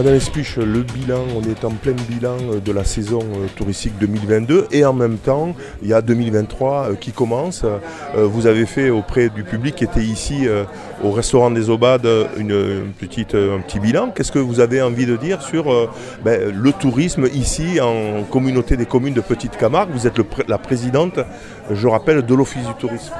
[0.00, 3.92] Madame Espuche, le bilan, on est en plein bilan euh, de la saison euh, touristique
[4.00, 7.66] 2022 et en même temps, il y a 2023 euh, qui commence.
[8.16, 10.46] Vous avez fait auprès du public qui était ici
[11.04, 14.10] au restaurant des Aubades une, petite, un petit bilan.
[14.10, 15.64] Qu'est-ce que vous avez envie de dire sur
[16.24, 19.90] ben, le tourisme ici en communauté des communes de Petite Camargue?
[19.92, 20.16] Vous êtes
[20.48, 21.20] la présidente,
[21.70, 23.12] je rappelle, de l'Office du tourisme.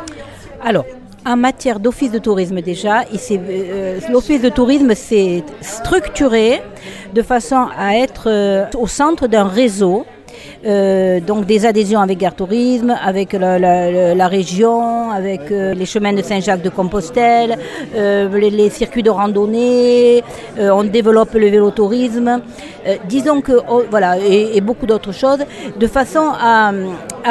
[0.63, 0.85] Alors,
[1.27, 6.63] en matière d'office de tourisme déjà, euh, l'office de tourisme s'est structuré
[7.15, 10.07] de façon à être euh, au centre d'un réseau
[10.67, 16.23] euh, donc des adhésions avec Gare Tourisme, avec la, région, avec euh, les chemins de
[16.23, 17.57] Saint-Jacques de Compostelle,
[17.95, 20.23] euh, les, circuits de randonnée,
[20.59, 22.41] on développe le vélotourisme,
[23.09, 25.41] disons que oh, voilà, et, beaucoup d'autres choses,
[25.79, 26.73] de façon à,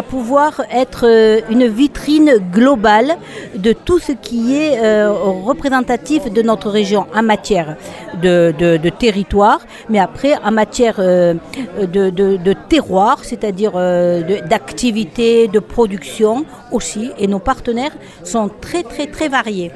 [0.10, 1.06] pouvoir être
[1.50, 3.16] une vitrine globale
[3.56, 7.76] de tout ce qui est représentatif de notre région en matière
[8.22, 11.40] de, territoire, mais après en matière de,
[11.88, 19.30] de terroir c'est-à-dire euh, d'activité, de, production aussi, et nos partenaires sont très très très
[19.30, 19.72] variés.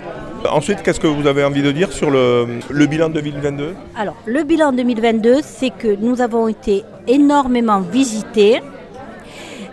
[0.50, 4.74] Ensuite, qu'est-ce que vous avez envie de dire sur le, bilan 2022 Alors, le bilan
[4.74, 8.62] 2022, c'est que nous avons été énormément visités,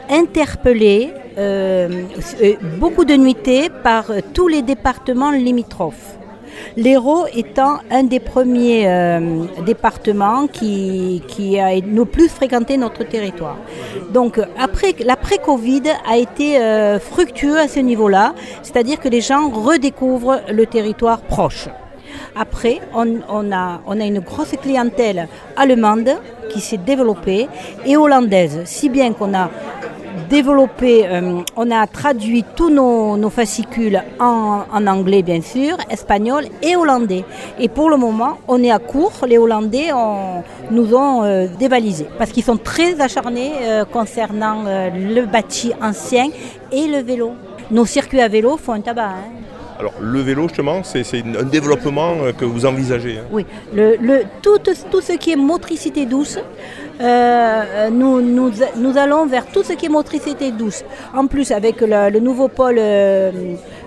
[0.09, 2.05] interpellés, euh,
[2.43, 6.20] euh, beaucoup de nuitées par tous les départements limitrophes.
[6.77, 11.23] L'Hérault étant un des premiers euh, départements qui,
[11.59, 13.57] a le plus fréquenté notre territoire.
[14.13, 20.41] Donc après, l'après-Covid a été euh, fructueux à ce niveau-là, c'est-à-dire que les gens redécouvrent
[20.51, 21.69] le territoire proche.
[22.37, 26.11] Après, on, a, on a une grosse clientèle allemande
[26.51, 27.49] qui s'est développée
[27.87, 29.51] et hollandaise, si bien qu'on a
[30.31, 37.25] développé, euh, on a traduit tous nos, fascicules en, anglais bien sûr, espagnol et hollandais.
[37.59, 39.13] Et pour le moment, on est à court.
[39.29, 39.91] Les Hollandais
[40.71, 46.29] nous ont euh, dévalisé parce qu'ils sont très acharnés euh, concernant le bâti ancien
[46.73, 47.33] et le vélo.
[47.71, 49.09] Nos circuits à vélo font un tabac.
[49.09, 49.31] Hein.
[49.79, 53.19] Alors le vélo justement, c'est un développement que vous envisagez.
[53.19, 53.29] Hein.
[53.33, 54.59] Oui, le, tout,
[54.91, 56.39] tout, ce qui est motricité douce,
[57.01, 60.85] euh, nous, allons vers tout ce qui est motricité douce.
[61.15, 63.31] En plus, avec le, nouveau pôle, euh,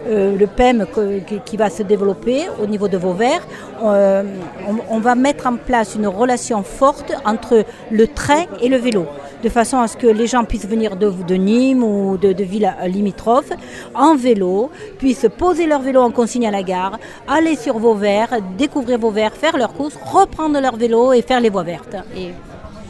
[0.08, 0.86] euh, le PEM
[1.46, 3.46] qui, va se développer au niveau de Vauvert,
[3.82, 9.06] on, va mettre en place une relation forte entre le train et le vélo
[9.44, 13.52] de façon à ce que les gens puissent venir de, Nîmes ou de, villes limitrophes
[13.94, 16.98] en vélo, puissent poser leur vélo en consigne à la gare,
[17.28, 21.64] aller sur Vauvert, découvrir Vauvert, faire leurs courses, reprendre leur vélo et faire les voies
[21.64, 21.98] vertes.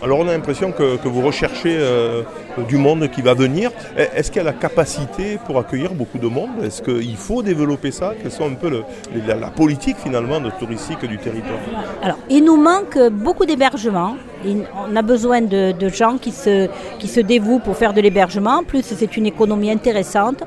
[0.04, 2.24] Alors on a l'impression que, vous recherchez euh,
[2.68, 3.72] du monde qui va venir.
[3.98, 6.50] Est-ce qu'il y a la capacité pour accueillir beaucoup de monde?
[6.64, 8.14] Est-ce qu'il faut développer ça?
[8.22, 8.84] Quelle sont un peu
[9.28, 11.60] la, politique finalement de touristique du territoire?
[12.02, 14.18] Alors il nous manque beaucoup d'hébergements.
[14.46, 16.68] On a besoin de, gens qui se,
[17.00, 18.58] qui se dévouent pour faire de l'hébergement.
[18.58, 20.44] En plus c'est une économie intéressante.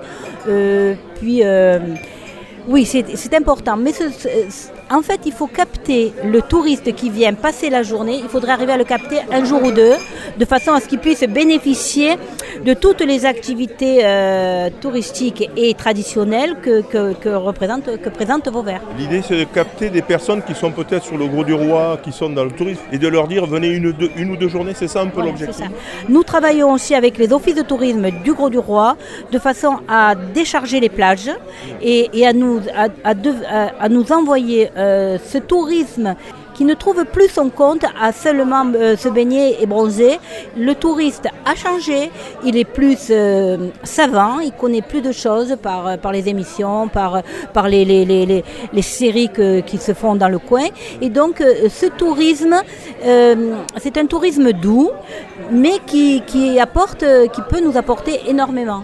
[0.49, 1.79] Euh, puis euh,
[2.69, 3.77] oui, c'est important.
[3.77, 3.93] Mais
[4.91, 8.21] en fait, il faut capter le touriste qui vient passer la journée.
[8.23, 9.95] Il faudrait arriver à le capter un jour ou deux,
[10.39, 12.17] de façon à ce qu'il puisse bénéficier
[12.65, 18.81] de toutes les activités euh, touristiques et traditionnelles que, que, représente, que présente Vauvert.
[18.99, 22.13] L'idée, c'est de capter des personnes qui sont peut-être sur le Gros du Roi, qui
[22.13, 24.73] sont dans le tourisme, et de leur dire venez une, une ou deux journées.
[24.75, 25.67] C'est ça un peu l'objectif
[26.09, 28.97] Nous travaillons aussi avec les offices de tourisme du Gros du Roi,
[29.33, 31.31] de façon à décharger les plages
[31.83, 36.15] et, à, nous, à nous envoyer euh, ce tourisme
[36.55, 40.19] qui ne trouve plus son compte à seulement euh, se baigner et bronzer.
[40.57, 42.11] Le touriste a changé,
[42.45, 47.23] il est plus euh, savant, il connaît plus de choses par, par les émissions, par,
[47.53, 49.31] par les, les, les, les séries
[49.67, 50.67] qui se font dans le coin.
[51.01, 52.57] Et donc ce tourisme,
[53.03, 54.91] c'est un tourisme doux,
[55.51, 58.83] mais qui, qui, apporte, qui peut nous apporter énormément.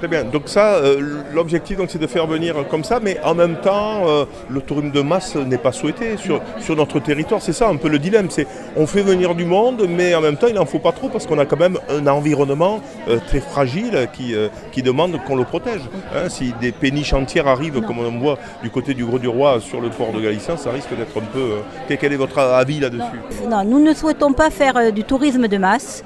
[0.00, 0.24] Très bien.
[0.24, 4.08] Donc ça, euh, l'objectif donc c'est de faire venir comme ça, mais en même temps,
[4.08, 7.42] euh, le tourisme de masse n'est pas souhaité sur, sur notre territoire.
[7.42, 8.30] C'est ça un peu le dilemme.
[8.30, 11.10] C'est on fait venir du monde, mais en même temps, il n'en faut pas trop
[11.10, 14.34] parce qu'on a quand même un environnement euh, très fragile qui,
[14.72, 15.82] qui demande qu'on le protège.
[16.14, 16.30] Hein.
[16.30, 19.82] si des péniches entières arrivent, comme on voit du côté du Gros du Roi sur
[19.82, 21.96] le port de Galicien, ça risque d'être un peu.
[21.98, 23.20] quel est votre avis là-dessus?
[23.50, 26.02] Non, nous ne souhaitons pas faire du tourisme de masse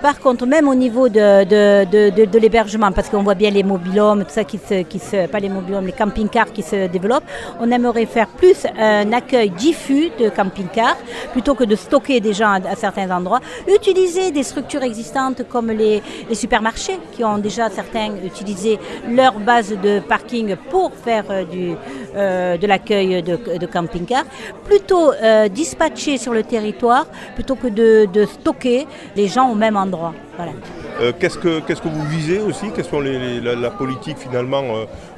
[0.00, 4.44] Par contre, même au niveau de, l'hébergement, parce qu'on voit bien les mobilhomes, tout ça
[4.44, 7.24] qui se, qui se, pas les mobilhomes, les camping-cars qui se développent,
[7.60, 10.96] on aimerait faire plus un accueil diffus de camping-cars
[11.32, 13.40] plutôt que de stocker des gens à, certains endroits.
[13.66, 16.00] Utiliser des structures existantes comme les,
[16.32, 18.78] supermarchés qui ont déjà certains utilisé
[19.10, 21.44] leur base de parking pour faire euh,
[22.14, 24.24] euh, de l'accueil de, camping-cars.
[24.64, 28.86] Plutôt euh, dispatcher sur le territoire plutôt que de stocker
[29.16, 29.87] les gens au même endroit.
[29.90, 30.27] 多。
[30.38, 30.52] Voilà.
[31.00, 32.66] Euh, qu'est-ce, que, vous visez aussi?
[32.74, 34.62] Quelles sont les, la, politique finalement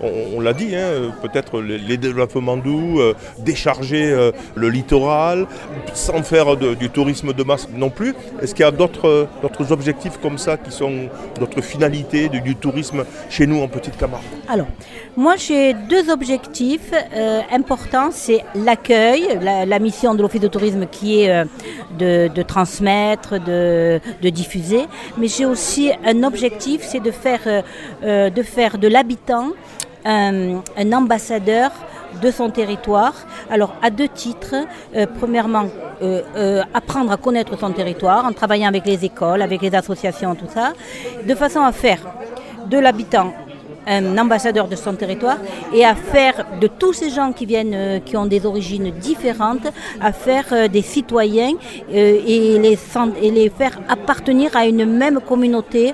[0.03, 5.47] euh, On, l'a dit, hein, peut-être les, développements doux, euh, décharger le littoral,
[5.93, 8.15] sans faire du tourisme de masse non plus.
[8.41, 9.29] Est-ce qu'il y a d'autres,
[9.71, 11.09] objectifs comme ça qui sont
[11.39, 14.25] d'autres finalités du, tourisme chez nous en Petite Camargue?
[14.49, 14.67] Alors,
[15.17, 16.93] moi j'ai deux objectifs
[17.53, 18.11] importants.
[18.11, 21.45] C'est l'accueil, la, mission de l'Office de tourisme qui est
[21.99, 24.87] de, de, transmettre, de, de diffuser,
[25.19, 27.63] mais j'ai aussi un objectif, c'est de faire, euh,
[28.03, 29.51] euh, de, l'habitant
[30.05, 30.63] un,
[30.93, 31.71] ambassadeur
[32.23, 33.15] de son territoire.
[33.51, 34.55] Alors à deux titres.
[34.97, 35.67] Euh, premièrement,
[36.73, 40.73] apprendre à connaître son territoire en travaillant avec les écoles, avec les associations, tout ça,
[41.27, 42.01] de façon à faire
[42.69, 43.35] de l'habitant
[43.87, 45.39] un ambassadeur de son territoire
[45.75, 49.67] et à faire de tous ces gens qui viennent, euh, qui ont des origines différentes,
[50.01, 52.79] à faire euh, des citoyens euh, et, les,
[53.23, 55.93] et les faire appartenir à une même communauté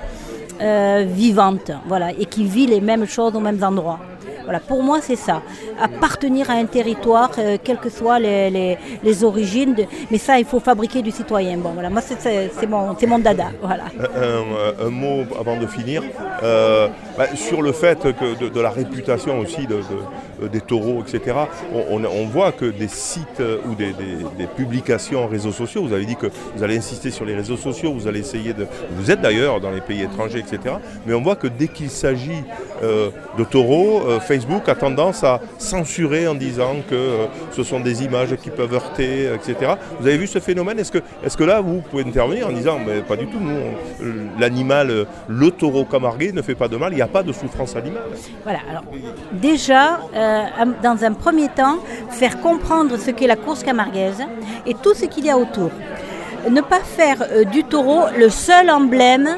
[1.05, 3.99] vivante, voilà, et qui vit les mêmes choses aux mêmes endroits.
[4.47, 5.41] Voilà, pour moi, c'est ça.
[5.77, 9.73] Appartenir à un territoire, euh, quelles que soient les, les, origines.
[9.73, 9.83] De...
[10.09, 11.57] Mais ça, il faut fabriquer du citoyen.
[11.57, 13.47] Bon, voilà, moi, c'est mon, mon dada.
[13.61, 13.87] Voilà.
[14.79, 16.01] Un, mot avant de finir.
[16.43, 19.81] Euh, bah, sur le fait que de, la réputation aussi de,
[20.51, 21.35] des taureaux, etc.
[21.73, 23.93] On, voit que des sites ou des,
[24.55, 27.93] publications en réseaux sociaux, vous avez dit que vous allez insister sur les réseaux sociaux,
[27.93, 28.67] vous allez essayer de...
[28.91, 30.75] Vous êtes d'ailleurs dans les pays étrangers, etc.
[31.05, 32.43] Mais on voit que dès qu'il s'agit
[32.83, 38.03] euh, de taureaux, Facebook a tendance à censurer en disant que euh, ce sont des
[38.03, 39.73] images qui peuvent heurter, etc.
[39.99, 40.79] Vous avez vu ce phénomène?
[40.79, 43.39] Est-ce que, est que là, vous pouvez intervenir en disant, mais pas du tout,
[44.39, 47.31] l'animal, euh, le taureau camarguais ne fait pas de mal, il n'y a pas de
[47.31, 48.03] souffrance animale?
[48.43, 48.83] Voilà, alors
[49.33, 50.26] déjà, euh,
[50.83, 51.77] dans un premier temps,
[52.09, 54.23] faire comprendre ce qu'est la course camarguaise
[54.65, 55.71] et tout ce qu'il y a autour.
[56.49, 57.17] Ne pas faire
[57.51, 59.29] du taureau le seul emblème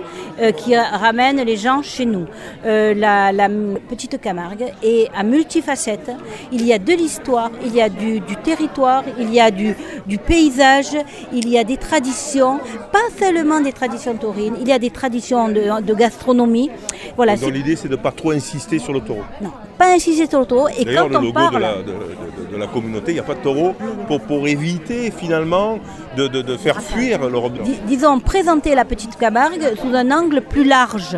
[0.42, 2.26] euh, qui ramène les gens chez nous.
[2.66, 3.50] Euh, la,
[3.90, 6.12] petite Camargue est à multifacettes.
[6.52, 9.76] Il y a de l'histoire, il y a du, territoire, il y a du,
[10.08, 10.96] du, paysage,
[11.34, 12.60] il y a des traditions,
[12.92, 16.70] pas seulement des traditions taurines, il y a des traditions de, gastronomie.
[17.16, 19.24] Voilà, Donc l'idée c'est de ne pas trop insister sur le taureau.
[19.42, 20.68] Non, pas insister sur le taureau.
[20.70, 23.74] Et quand on parle de la, de, la communauté, il n'y a pas de taureau
[24.08, 25.80] pour, pour éviter finalement
[26.16, 27.54] de, faire fuir l'Europe.
[27.88, 31.18] disons, présenter la petite Camargue sous un angle plus large.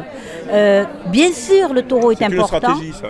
[0.50, 2.76] Euh, bien sûr, le taureau est, important.
[2.76, 3.08] Stratégie, ça.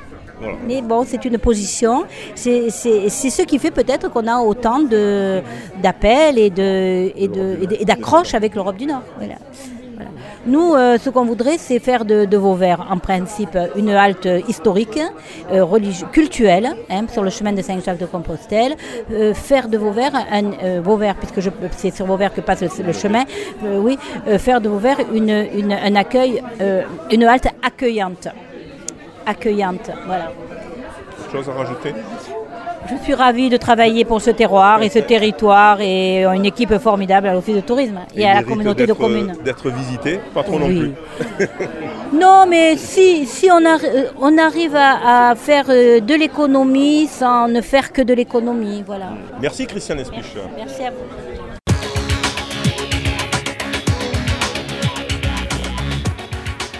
[0.67, 2.05] Mais bon, c'est une position.
[2.35, 8.77] C'est ce qui fait peut-être qu'on a autant d'appels et d'accroches de, et avec l'Europe
[8.77, 9.03] du Nord.
[9.17, 9.35] Voilà.
[10.45, 14.99] Nous, euh, ce qu'on voudrait, c'est faire de, de, Vauvert, en principe, une halte historique,
[15.51, 15.65] euh,
[16.11, 18.75] culturelle, hein, sur le chemin de Saint-Jacques-de-Compostelle.
[19.11, 23.23] Euh, faire de Vauvert, un, Vauvert, puisque c'est sur Vauvert que passe le, chemin,
[23.63, 23.97] oui,
[24.37, 26.41] faire de Vauvert une, une, un accueil,
[27.11, 28.27] une halte accueillante.
[29.25, 30.31] Accueillante, voilà.
[31.31, 31.93] Chose à rajouter?
[32.91, 37.27] Je suis ravie de travailler pour ce terroir et ce territoire et une équipe formidable
[37.27, 39.33] à l'Office de tourisme et, à la communauté de communes.
[39.43, 40.91] D'être visité, pas trop non plus.
[42.13, 43.61] non, mais si, si on,
[44.19, 49.09] on arrive à, faire euh, de l'économie sans ne faire que de l'économie, voilà.
[49.41, 50.35] Merci Christian Espiche.
[50.57, 50.97] Merci à vous.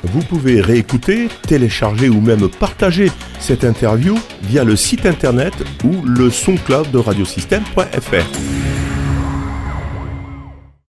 [0.04, 3.10] Vous pouvez réécouter, télécharger ou même partager
[3.42, 8.61] cette interview via le site internet ou le son cloud de radiosystème.fr.